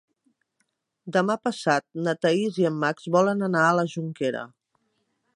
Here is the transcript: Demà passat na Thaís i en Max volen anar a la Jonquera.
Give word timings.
Demà 1.17 1.35
passat 1.47 1.85
na 2.07 2.15
Thaís 2.25 2.57
i 2.61 2.65
en 2.69 2.79
Max 2.85 3.05
volen 3.19 3.49
anar 3.49 3.65
a 3.67 3.75
la 3.81 3.85
Jonquera. 3.93 4.43